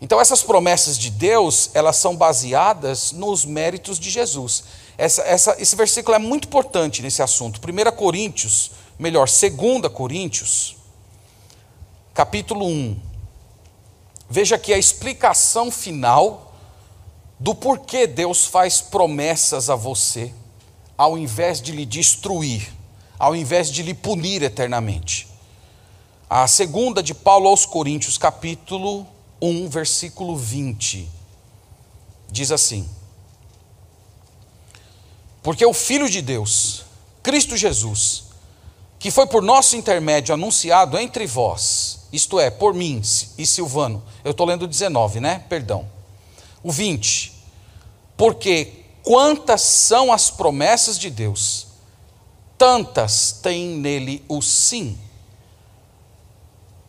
[0.00, 4.62] Então essas promessas de Deus, elas são baseadas nos méritos de Jesus.
[4.96, 7.60] Essa, essa, esse versículo é muito importante nesse assunto.
[7.60, 10.76] 1 Coríntios, melhor, 2 Coríntios,
[12.14, 13.13] capítulo 1
[14.28, 16.54] Veja aqui a explicação final
[17.38, 20.32] do porquê Deus faz promessas a você,
[20.96, 22.72] ao invés de lhe destruir,
[23.18, 25.28] ao invés de lhe punir eternamente.
[26.28, 29.06] A segunda de Paulo aos Coríntios, capítulo
[29.40, 31.08] 1, versículo 20,
[32.30, 32.88] diz assim:
[35.42, 36.84] Porque o Filho de Deus,
[37.22, 38.23] Cristo Jesus,
[39.04, 43.02] que foi por nosso intermédio anunciado entre vós, isto é, por mim
[43.36, 44.02] e Silvano.
[44.24, 45.44] Eu estou lendo 19, né?
[45.46, 45.86] Perdão.
[46.62, 47.34] O 20.
[48.16, 51.66] Porque quantas são as promessas de Deus,
[52.56, 54.98] tantas tem nele o sim.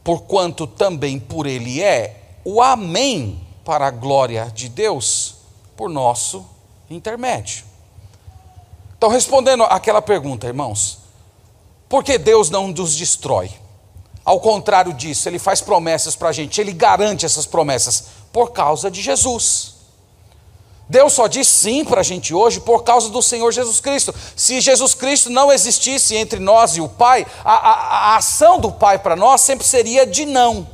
[0.02, 5.36] Porquanto também por ele é o amém para a glória de Deus
[5.76, 6.46] por nosso
[6.90, 7.66] intermédio.
[8.98, 11.04] Então, respondendo àquela pergunta, irmãos,
[11.88, 13.52] por que Deus não nos destrói?
[14.24, 18.90] Ao contrário disso, ele faz promessas para a gente, ele garante essas promessas por causa
[18.90, 19.76] de Jesus.
[20.88, 24.14] Deus só diz sim para a gente hoje por causa do Senhor Jesus Cristo.
[24.36, 28.72] Se Jesus Cristo não existisse entre nós e o Pai, a, a, a ação do
[28.72, 30.68] Pai para nós sempre seria de não.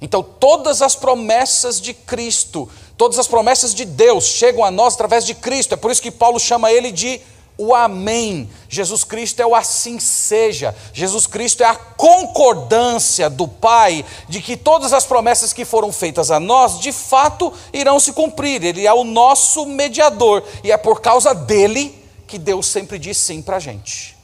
[0.00, 5.24] Então, todas as promessas de Cristo, todas as promessas de Deus chegam a nós através
[5.24, 5.72] de Cristo.
[5.72, 7.20] É por isso que Paulo chama ele de
[7.58, 8.50] o Amém.
[8.68, 10.74] Jesus Cristo é o assim seja.
[10.92, 16.30] Jesus Cristo é a concordância do Pai de que todas as promessas que foram feitas
[16.30, 18.62] a nós, de fato, irão se cumprir.
[18.62, 23.40] Ele é o nosso mediador e é por causa dele que Deus sempre diz sim
[23.40, 24.16] para a gente.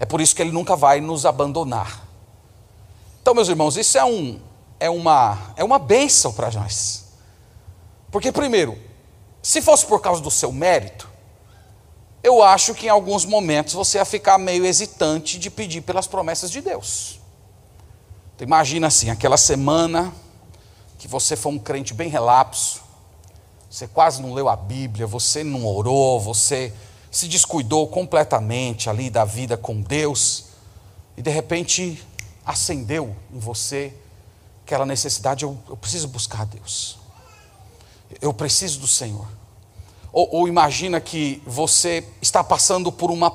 [0.00, 2.06] É por isso que ele nunca vai nos abandonar.
[3.20, 4.40] Então, meus irmãos, isso é, um,
[4.80, 7.08] é, uma, é uma bênção para nós.
[8.10, 8.78] Porque, primeiro,
[9.42, 11.08] se fosse por causa do seu mérito,
[12.22, 16.50] eu acho que em alguns momentos você ia ficar meio hesitante de pedir pelas promessas
[16.50, 17.20] de Deus.
[18.34, 20.12] Então, imagina assim, aquela semana
[20.98, 22.82] que você foi um crente bem relapso,
[23.70, 26.72] você quase não leu a Bíblia, você não orou, você
[27.10, 30.46] se descuidou completamente ali da vida com Deus,
[31.16, 32.04] e de repente
[32.44, 33.92] acendeu em você
[34.64, 36.98] aquela necessidade: eu, eu preciso buscar Deus,
[38.20, 39.26] eu preciso do Senhor.
[40.12, 43.32] Ou, ou imagina que você está passando por uma.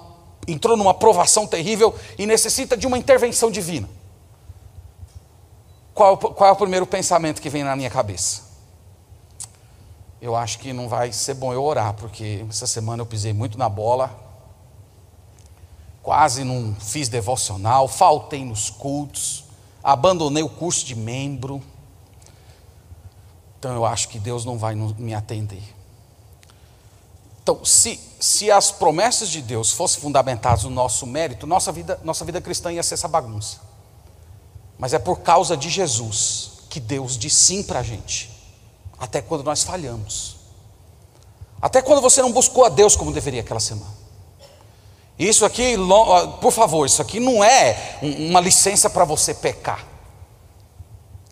[0.47, 3.89] entrou numa provação terrível e necessita de uma intervenção divina.
[5.93, 8.53] Qual, qual é o primeiro pensamento que vem na minha cabeça?
[10.19, 13.57] Eu acho que não vai ser bom eu orar, porque essa semana eu pisei muito
[13.57, 14.17] na bola,
[16.01, 19.43] quase não fiz devocional, faltei nos cultos,
[19.83, 21.61] abandonei o curso de membro.
[23.59, 25.61] Então eu acho que Deus não vai me atender.
[27.43, 32.23] Então, se, se as promessas de Deus fossem fundamentadas no nosso mérito, nossa vida, nossa
[32.23, 33.57] vida cristã ia ser essa bagunça.
[34.79, 38.31] Mas é por causa de Jesus que Deus diz sim para a gente,
[38.97, 40.37] até quando nós falhamos,
[41.61, 43.93] até quando você não buscou a Deus como deveria aquela semana.
[45.19, 45.75] Isso aqui,
[46.41, 49.85] por favor, isso aqui não é uma licença para você pecar.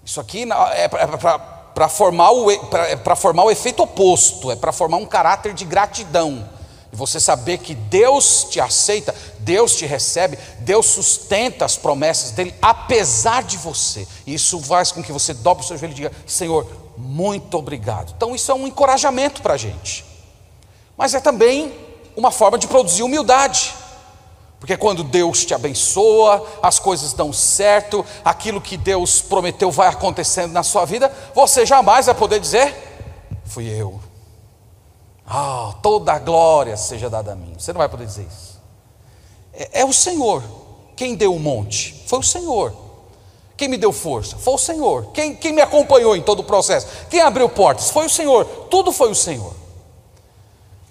[0.06, 5.06] Isso aqui é para formar, o, é formar o efeito oposto, é para formar um
[5.06, 6.48] caráter de gratidão.
[6.92, 12.54] E você saber que Deus te aceita, Deus te recebe, Deus sustenta as promessas dele,
[12.62, 14.06] apesar de você.
[14.28, 18.14] E isso faz com que você dobre o seu joelho e diga: Senhor, muito obrigado.
[18.16, 20.04] Então, isso é um encorajamento para a gente,
[20.98, 21.74] mas é também
[22.16, 23.74] uma forma de produzir humildade.
[24.62, 30.52] Porque quando Deus te abençoa, as coisas dão certo, aquilo que Deus prometeu vai acontecendo
[30.52, 32.72] na sua vida, você jamais vai poder dizer:
[33.44, 34.00] fui eu.
[35.26, 37.56] Ah, toda a glória seja dada a mim.
[37.58, 38.62] Você não vai poder dizer isso.
[39.52, 40.44] É, é o Senhor.
[40.96, 42.04] Quem deu o monte?
[42.06, 42.72] Foi o Senhor.
[43.58, 44.38] Quem me deu força?
[44.38, 45.08] Foi o Senhor.
[45.08, 46.86] Quem, quem me acompanhou em todo o processo?
[47.10, 47.90] Quem abriu portas?
[47.90, 48.46] Foi o Senhor.
[48.70, 49.56] Tudo foi o Senhor.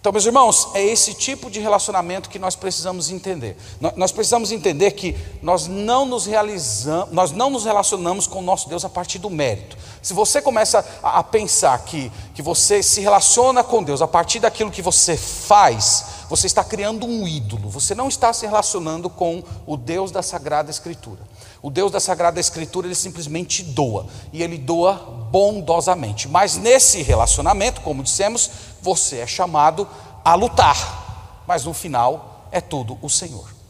[0.00, 3.54] Então, meus irmãos, é esse tipo de relacionamento que nós precisamos entender.
[3.96, 8.66] Nós precisamos entender que nós não nos realizamos, nós não nos relacionamos com o nosso
[8.66, 9.76] Deus a partir do mérito.
[10.00, 14.70] Se você começa a pensar que, que você se relaciona com Deus a partir daquilo
[14.70, 19.76] que você faz, você está criando um ídolo, você não está se relacionando com o
[19.76, 21.18] Deus da Sagrada Escritura.
[21.60, 24.94] O Deus da Sagrada Escritura, ele simplesmente doa, e ele doa
[25.30, 26.26] bondosamente.
[26.26, 28.50] Mas nesse relacionamento, como dissemos,
[28.82, 29.88] você é chamado
[30.24, 33.60] a lutar, mas no final é tudo o Senhor.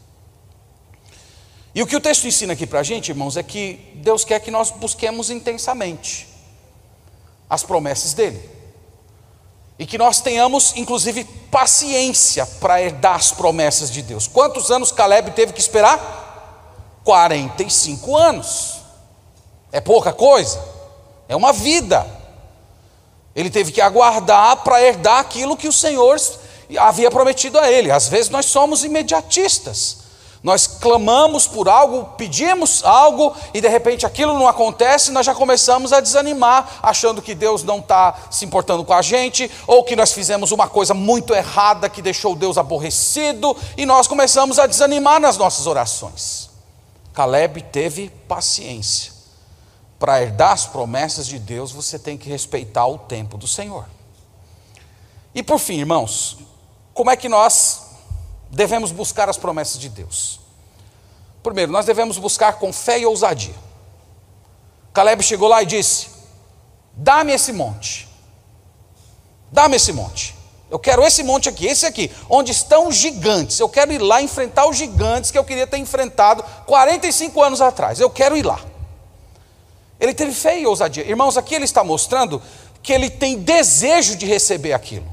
[1.73, 4.39] E o que o texto ensina aqui para a gente, irmãos, é que Deus quer
[4.41, 6.27] que nós busquemos intensamente
[7.49, 8.49] as promessas dEle.
[9.79, 14.27] E que nós tenhamos, inclusive, paciência para herdar as promessas de Deus.
[14.27, 16.99] Quantos anos Caleb teve que esperar?
[17.03, 18.81] 45 anos.
[19.71, 20.63] É pouca coisa?
[21.27, 22.05] É uma vida.
[23.35, 26.19] Ele teve que aguardar para herdar aquilo que o Senhor
[26.77, 27.91] havia prometido a ele.
[27.91, 30.01] Às vezes nós somos imediatistas.
[30.43, 35.93] Nós clamamos por algo, pedimos algo e de repente aquilo não acontece, nós já começamos
[35.93, 40.11] a desanimar, achando que Deus não está se importando com a gente, ou que nós
[40.11, 45.37] fizemos uma coisa muito errada que deixou Deus aborrecido, e nós começamos a desanimar nas
[45.37, 46.49] nossas orações.
[47.13, 49.20] Caleb teve paciência.
[50.01, 53.85] Para herdar as promessas de Deus, você tem que respeitar o tempo do Senhor.
[55.35, 56.39] E por fim, irmãos,
[56.91, 57.83] como é que nós
[58.49, 60.39] devemos buscar as promessas de Deus?
[61.43, 63.53] Primeiro, nós devemos buscar com fé e ousadia.
[64.91, 66.07] Caleb chegou lá e disse:
[66.93, 68.09] Dá-me esse monte.
[69.51, 70.35] Dá-me esse monte.
[70.71, 73.59] Eu quero esse monte aqui, esse aqui, onde estão os gigantes.
[73.59, 77.99] Eu quero ir lá enfrentar os gigantes que eu queria ter enfrentado 45 anos atrás.
[77.99, 78.70] Eu quero ir lá.
[80.01, 81.07] Ele teve fé e ousadia.
[81.07, 82.41] Irmãos, aqui ele está mostrando
[82.83, 85.09] que ele tem desejo de receber aquilo.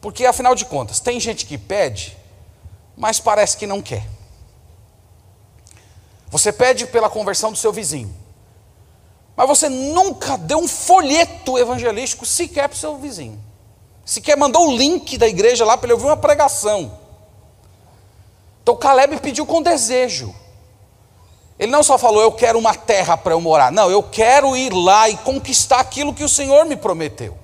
[0.00, 2.18] Porque afinal de contas, tem gente que pede
[2.96, 4.06] mas parece que não quer.
[6.28, 8.14] Você pede pela conversão do seu vizinho,
[9.36, 13.40] mas você nunca deu um folheto evangelístico sequer para o seu vizinho.
[14.04, 16.98] Sequer mandou o link da igreja lá para ele ouvir uma pregação.
[18.62, 20.34] Então Caleb pediu com desejo.
[21.58, 23.70] Ele não só falou, eu quero uma terra para eu morar.
[23.70, 27.38] Não, eu quero ir lá e conquistar aquilo que o Senhor me prometeu.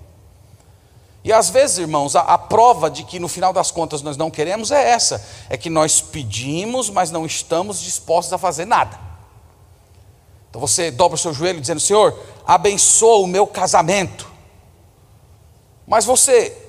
[1.23, 4.31] E às vezes, irmãos, a, a, prova de que no final das contas nós não
[4.31, 8.99] queremos é essa: é que nós pedimos, mas não estamos dispostos a fazer nada.
[10.49, 14.31] Então você dobra o seu joelho dizendo: Senhor, abençoa o meu casamento.
[15.87, 16.60] Mas você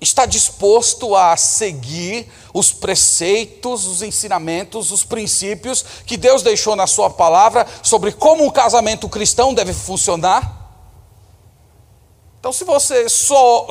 [0.00, 7.10] está disposto a seguir os preceitos, os ensinamentos, os princípios que Deus deixou na Sua
[7.10, 10.60] palavra sobre como um casamento cristão deve funcionar?
[12.40, 13.68] Então, se você só,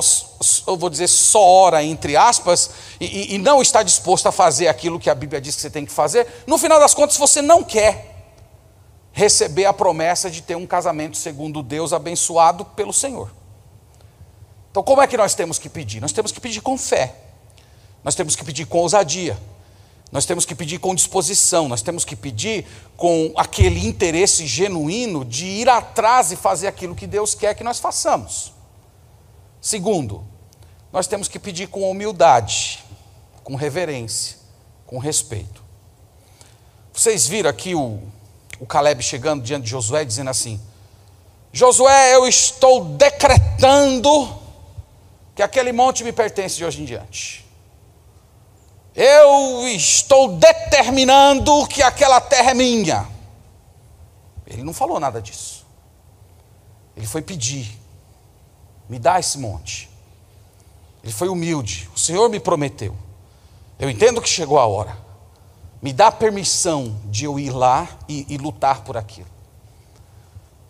[0.68, 5.00] eu vou dizer só ora, entre aspas, e, e, não está disposto a fazer aquilo
[5.00, 7.64] que a Bíblia diz que você tem que fazer, no final das contas você não
[7.64, 8.10] quer
[9.10, 13.39] receber a promessa de ter um casamento segundo Deus abençoado pelo Senhor.
[14.70, 16.00] Então, como é que nós temos que pedir?
[16.00, 17.14] Nós temos que pedir com fé,
[18.04, 19.36] nós temos que pedir com ousadia,
[20.12, 22.66] nós temos que pedir com disposição, nós temos que pedir
[22.96, 27.78] com aquele interesse genuíno de ir atrás e fazer aquilo que Deus quer que nós
[27.78, 28.52] façamos.
[29.60, 30.24] Segundo,
[30.92, 32.84] nós temos que pedir com humildade,
[33.44, 34.36] com reverência,
[34.86, 35.62] com respeito.
[36.92, 38.00] Vocês viram aqui o,
[38.58, 40.60] o Caleb chegando diante de Josué dizendo assim:
[41.52, 44.39] Josué, eu estou decretando
[45.40, 47.46] que aquele monte me pertence de hoje em diante.
[48.94, 53.08] Eu estou determinando que aquela terra é minha.
[54.46, 55.64] Ele não falou nada disso.
[56.94, 57.80] Ele foi pedir
[58.86, 59.88] me dá esse monte.
[61.02, 62.94] Ele foi humilde, o Senhor me prometeu.
[63.78, 64.98] Eu entendo que chegou a hora.
[65.80, 69.28] Me dá permissão de eu ir lá e, e lutar por aquilo.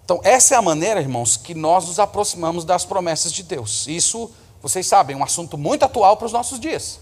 [0.05, 3.87] Então, essa é a maneira, irmãos, que nós nos aproximamos das promessas de Deus.
[3.89, 4.31] Isso,
[4.63, 7.01] vocês sabem, um assunto muito atual para os nossos dias.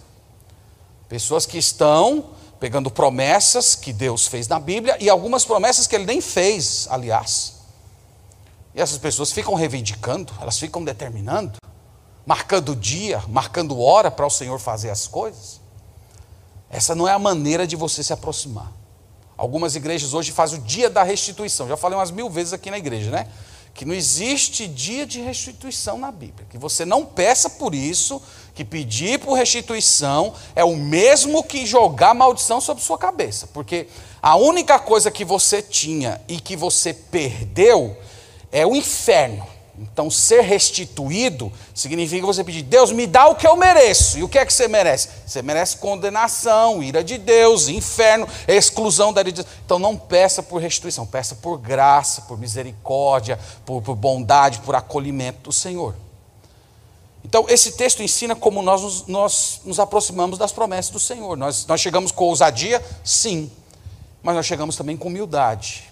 [1.09, 2.31] Pessoas que estão
[2.61, 7.55] pegando promessas que Deus fez na Bíblia e algumas promessas que ele nem fez, aliás.
[8.75, 11.59] E essas pessoas ficam reivindicando, elas ficam determinando,
[12.27, 15.61] marcando dia, marcando hora para o Senhor fazer as coisas.
[16.71, 18.71] Essa não é a maneira de você se aproximar.
[19.37, 21.69] Algumas igrejas hoje fazem o dia da restituição.
[21.69, 23.29] Já falei umas mil vezes aqui na igreja, né?
[23.79, 26.45] Que não existe dia de restituição na Bíblia.
[26.51, 28.21] Que você não peça por isso,
[28.53, 33.47] que pedir por restituição é o mesmo que jogar maldição sobre sua cabeça.
[33.55, 33.87] Porque
[34.21, 37.97] a única coisa que você tinha e que você perdeu
[38.51, 39.47] é o inferno.
[39.81, 44.19] Então, ser restituído significa você pedir, Deus, me dá o que eu mereço.
[44.19, 45.09] E o que é que você merece?
[45.25, 49.47] Você merece condenação, ira de Deus, inferno, exclusão da Deus.
[49.65, 55.43] Então, não peça por restituição, peça por graça, por misericórdia, por, por bondade, por acolhimento
[55.43, 55.95] do Senhor.
[57.25, 61.37] Então, esse texto ensina como nós nos, nós nos aproximamos das promessas do Senhor.
[61.37, 62.85] Nós, nós chegamos com ousadia?
[63.05, 63.51] Sim.
[64.23, 65.89] Mas nós chegamos também com humildade.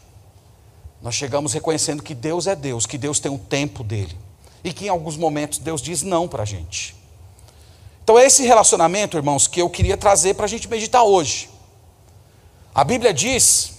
[1.06, 4.18] Nós chegamos reconhecendo que Deus é Deus, que Deus tem o tempo dele.
[4.64, 6.96] E que em alguns momentos Deus diz não para a gente.
[8.02, 11.48] Então, é esse relacionamento, irmãos, que eu queria trazer para a gente meditar hoje.
[12.74, 13.74] A Bíblia diz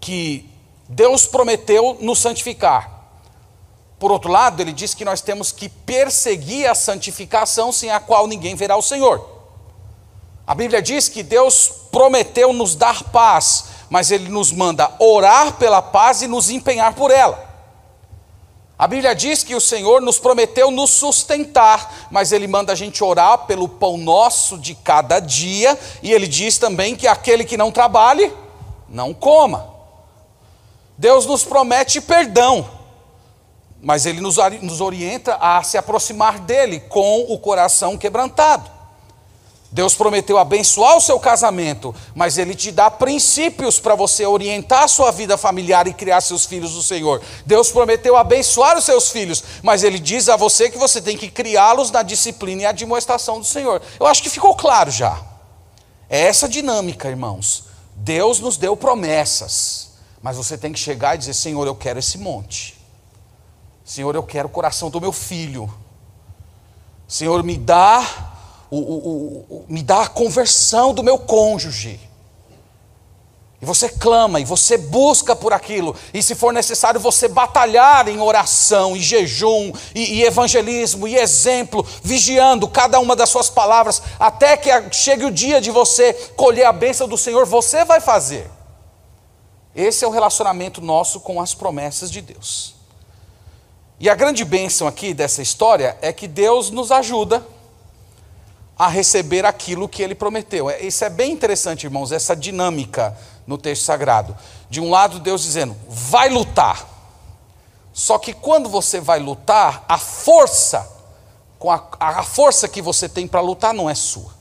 [0.00, 0.48] que
[0.88, 3.10] Deus prometeu nos santificar.
[3.98, 8.26] Por outro lado, ele diz que nós temos que perseguir a santificação sem a qual
[8.26, 9.28] ninguém verá o Senhor.
[10.46, 15.80] A Bíblia diz que Deus prometeu nos dar paz, mas Ele nos manda orar pela
[15.80, 17.48] paz e nos empenhar por ela.
[18.78, 23.02] A Bíblia diz que o Senhor nos prometeu nos sustentar, mas Ele manda a gente
[23.02, 27.72] orar pelo pão nosso de cada dia, e Ele diz também que aquele que não
[27.72, 28.32] trabalhe,
[28.88, 29.74] não coma.
[30.96, 32.70] Deus nos promete perdão,
[33.82, 34.38] mas Ele nos,
[34.80, 38.77] orienta a se aproximar dEle com o coração quebrantado.
[39.78, 44.88] Deus prometeu abençoar o seu casamento, mas Ele te dá princípios para você orientar a
[44.88, 47.22] sua vida familiar e criar seus filhos do Senhor.
[47.46, 51.30] Deus prometeu abençoar os seus filhos, mas Ele diz a você que você tem que
[51.30, 53.80] criá-los na disciplina e admoestação do Senhor.
[54.00, 55.22] Eu acho que ficou claro já.
[56.10, 57.66] É essa dinâmica, irmãos.
[57.94, 62.18] Deus nos deu promessas, mas você tem que chegar e dizer: Senhor, eu quero esse
[62.18, 62.76] monte.
[63.84, 65.72] Senhor, eu quero o coração do meu filho.
[67.06, 68.27] Senhor, me dá
[68.70, 72.00] o, o, o, me dá a conversão do meu cônjuge.
[73.60, 78.20] E você clama, e você busca por aquilo, e se for necessário você batalhar em
[78.20, 84.56] oração, e jejum, e, e, evangelismo, e exemplo, vigiando cada uma das suas palavras, até
[84.56, 88.48] que chegue o dia de você colher a bênção do Senhor, você vai fazer.
[89.74, 92.76] Esse é o relacionamento nosso com as promessas de Deus.
[93.98, 97.44] E a grande bênção aqui dessa história é que Deus nos ajuda
[98.78, 100.70] a receber aquilo que ele prometeu.
[100.70, 103.16] É, isso é bem interessante, irmãos, essa dinâmica
[103.46, 104.36] no texto sagrado.
[104.70, 106.86] De um lado, Deus dizendo, vai lutar.
[107.92, 110.88] Só que quando você vai lutar, a força,
[111.58, 114.32] com a, a força que você tem para lutar não é sua.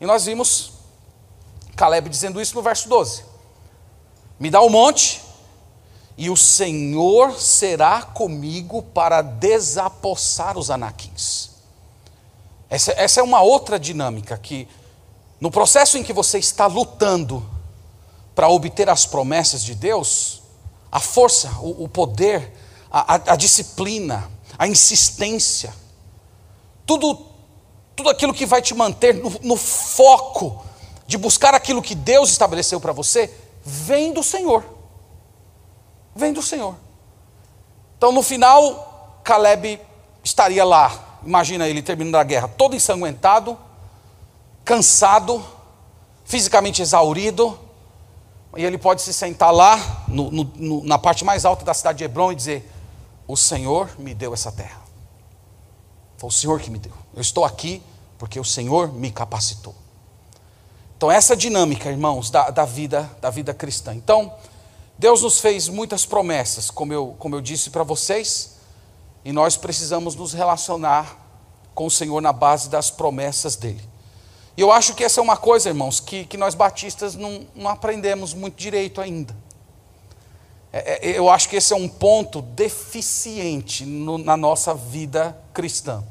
[0.00, 0.72] E nós vimos
[1.76, 3.24] Caleb dizendo isso no verso 12:
[4.40, 5.20] Me dá um monte,
[6.16, 11.51] e o Senhor será comigo para desapossar os anaquins.
[12.72, 14.66] Essa, essa é uma outra dinâmica que,
[15.38, 17.46] no processo em que você está lutando
[18.34, 20.40] para obter as promessas de Deus,
[20.90, 22.50] a força, o, o poder,
[22.90, 24.26] a, a, a disciplina,
[24.58, 25.74] a insistência,
[26.86, 27.26] tudo,
[27.94, 30.64] tudo aquilo que vai te manter no, no foco
[31.06, 33.30] de buscar aquilo que Deus estabeleceu para você,
[33.62, 34.64] vem do Senhor.
[36.16, 36.74] Vem do Senhor.
[37.98, 39.78] Então, no final, Caleb
[40.24, 43.56] estaria lá, Imagina ele terminando a guerra todo ensanguentado,
[44.64, 45.44] cansado,
[46.24, 47.58] fisicamente exaurido,
[48.56, 52.04] e ele pode se sentar lá, no, no, na parte mais alta da cidade de
[52.04, 52.70] Hebron, e dizer:
[53.26, 54.82] O Senhor me deu essa terra.
[56.18, 56.92] Foi o Senhor que me deu.
[57.14, 57.82] Eu estou aqui
[58.18, 59.74] porque o Senhor me capacitou.
[60.96, 63.92] Então, essa dinâmica, irmãos, da, da, vida, da vida cristã.
[63.92, 64.32] Então,
[64.96, 68.51] Deus nos fez muitas promessas, como eu, como eu disse para vocês.
[69.24, 71.16] E nós precisamos nos relacionar
[71.74, 73.82] com o Senhor na base das promessas dele.
[74.56, 77.70] E eu acho que essa é uma coisa, irmãos, que, que nós batistas não, não
[77.70, 79.34] aprendemos muito direito ainda.
[80.72, 86.02] É, é, eu acho que esse é um ponto deficiente no, na nossa vida cristã.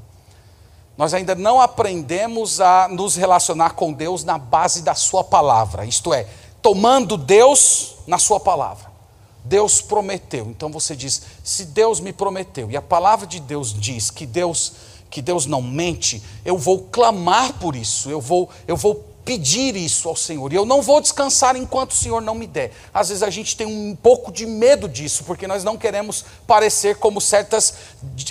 [0.95, 6.13] nós ainda não aprendemos a nos relacionar com Deus na base da Sua palavra, isto
[6.13, 6.27] é,
[6.61, 8.90] tomando Deus na Sua palavra.
[9.43, 14.09] Deus prometeu, então você diz: se Deus me prometeu, e a palavra de Deus diz
[14.09, 14.73] que Deus
[15.11, 20.07] que Deus não mente, eu vou clamar por isso, eu vou, eu vou pedir isso
[20.07, 20.51] ao Senhor.
[20.51, 22.71] E eu não vou descansar enquanto o Senhor não me der.
[22.93, 26.95] Às vezes a gente tem um pouco de medo disso, porque nós não queremos parecer
[26.95, 27.75] como certas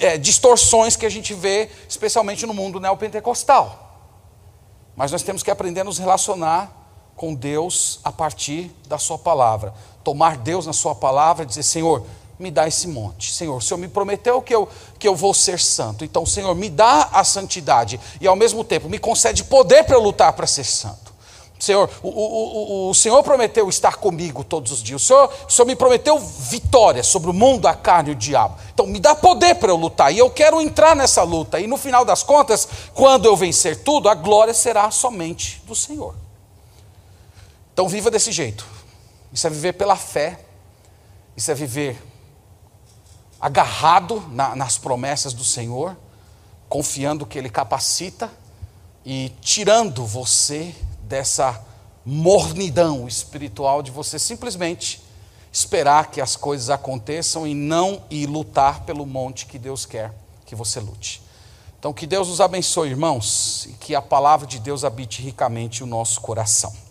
[0.01, 3.89] é, distorções que a gente vê, especialmente no mundo neopentecostal.
[4.97, 6.80] Mas nós temos que aprender a nos relacionar
[7.21, 9.75] com Deus a partir da Sua palavra.
[10.03, 12.03] Tomar Deus na Sua palavra e dizer: Senhor,
[12.39, 13.31] me dá esse monte.
[13.31, 14.67] Senhor, o Senhor me prometeu que eu,
[14.99, 16.03] que eu vou ser santo.
[16.03, 20.01] Então, Senhor, me dá a santidade e ao mesmo tempo me concede poder para eu
[20.01, 21.13] lutar para ser santo.
[21.59, 25.03] Senhor, o, o, o, o, Senhor prometeu estar comigo todos os dias.
[25.03, 28.57] O Senhor, o Senhor me prometeu vitória sobre o mundo, a carne e o diabo.
[28.73, 30.11] Então, me dá poder para eu lutar.
[30.11, 31.61] E eu quero entrar nessa luta.
[31.61, 36.15] E no final das contas, quando eu vencer tudo, a glória será somente do Senhor.
[37.81, 38.67] Então, viva desse jeito.
[39.33, 40.39] Isso é viver pela fé.
[41.35, 41.99] Isso é viver
[43.41, 45.97] agarrado na, nas promessas do Senhor,
[46.69, 48.31] confiando que Ele capacita
[49.03, 50.75] e tirando você
[51.05, 51.59] dessa
[52.05, 55.03] mornidão espiritual de você simplesmente
[55.51, 60.13] esperar que as coisas aconteçam e não ir lutar pelo monte que Deus quer
[60.45, 61.23] que você lute.
[61.79, 65.87] Então, que Deus nos abençoe, irmãos, e que a palavra de Deus habite ricamente o
[65.87, 66.90] nosso coração.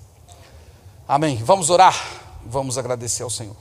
[1.12, 1.38] Amém.
[1.38, 1.96] Vamos orar,
[2.46, 3.56] vamos agradecer ao Senhor.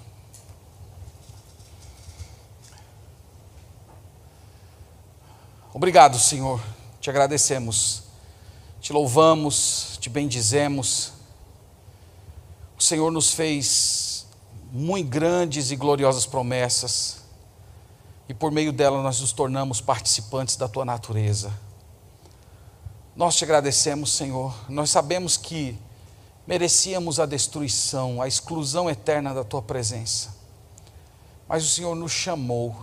[5.72, 6.60] Obrigado, Senhor.
[7.00, 8.02] Te agradecemos,
[8.82, 11.14] te louvamos, te bendizemos.
[12.78, 14.26] O Senhor nos fez
[14.70, 17.22] muito grandes e gloriosas promessas,
[18.28, 21.50] e por meio dela nós nos tornamos participantes da tua natureza.
[23.16, 24.54] Nós te agradecemos, Senhor.
[24.68, 25.78] Nós sabemos que
[26.48, 30.34] merecíamos a destruição, a exclusão eterna da tua presença,
[31.46, 32.74] mas o Senhor nos chamou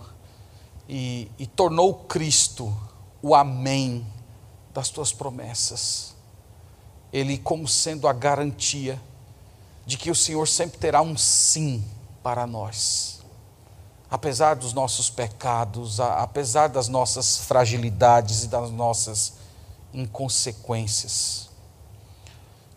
[0.87, 2.71] e, e tornou Cristo
[3.23, 4.05] o Amém
[4.71, 6.13] das tuas promessas.
[7.11, 9.01] Ele, como sendo a garantia
[9.83, 11.83] de que o Senhor sempre terá um sim
[12.21, 13.21] para nós.
[14.11, 19.33] Apesar dos nossos pecados, apesar das nossas fragilidades e das nossas
[19.91, 21.49] inconsequências.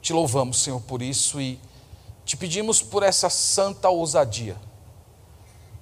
[0.00, 1.60] Te louvamos, Senhor, por isso e
[2.24, 4.56] te pedimos por essa santa ousadia.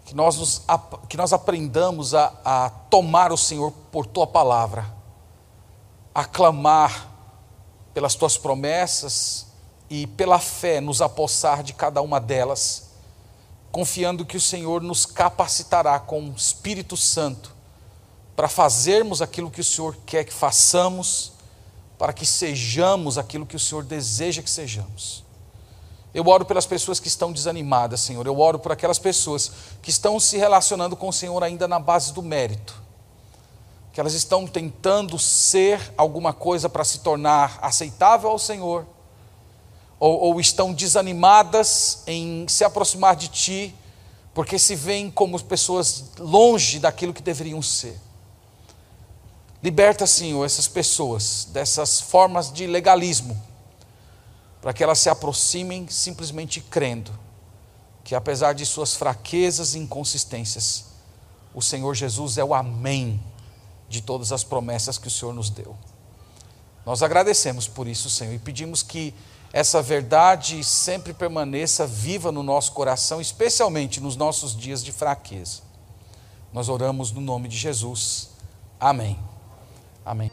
[0.05, 0.63] Que nós, nos,
[1.09, 4.87] que nós aprendamos a, a tomar o Senhor por tua palavra,
[6.15, 7.11] a clamar
[7.93, 9.47] pelas tuas promessas
[9.91, 12.91] e pela fé nos apossar de cada uma delas,
[13.73, 17.57] confiando que o Senhor nos capacitará com o Espírito Santo
[18.37, 21.33] para fazermos aquilo que o Senhor quer que façamos,
[21.99, 25.25] para que sejamos aquilo que o Senhor deseja que sejamos.
[26.17, 28.27] Eu oro pelas pessoas que estão desanimadas, Senhor.
[28.27, 32.13] Eu oro por aquelas pessoas que estão se relacionando com o Senhor ainda na base
[32.13, 32.83] do mérito.
[33.93, 38.87] Que elas estão tentando ser alguma coisa para se tornar aceitável ao Senhor.
[40.01, 43.75] Ou, ou estão desanimadas em se aproximar de Ti,
[44.33, 47.99] porque se veem como pessoas longe daquilo que deveriam ser.
[49.63, 53.41] Liberta, Senhor, essas pessoas dessas formas de legalismo
[54.61, 57.13] para que elas se aproximem simplesmente crendo
[58.03, 60.87] que, apesar de suas fraquezas e inconsistências,
[61.55, 63.23] o Senhor Jesus é o Amém
[63.89, 65.77] de todas as promessas que o Senhor nos deu.
[66.85, 69.15] Nós agradecemos por isso, Senhor, e pedimos que
[69.53, 75.63] essa verdade sempre permaneça viva no nosso coração, especialmente nos nossos dias de fraqueza.
[76.53, 78.31] Nós oramos no nome de Jesus.
[78.79, 79.19] Amém.
[80.07, 80.31] Amém.